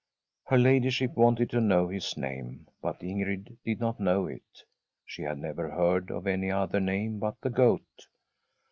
Her 0.45 0.57
ladyship 0.57 1.15
wanted 1.15 1.51
to 1.51 1.61
know 1.61 1.87
his 1.87 2.17
name, 2.17 2.65
but 2.81 3.01
Ingrid 3.03 3.55
did 3.63 3.79
not 3.79 3.99
know 3.99 4.25
it. 4.25 4.63
She 5.05 5.21
had 5.21 5.37
never 5.37 5.69
heard 5.69 6.09
of 6.09 6.25
any 6.25 6.49
other 6.49 6.79
name 6.79 7.19
but 7.19 7.39
the 7.41 7.51
Goat. 7.51 8.07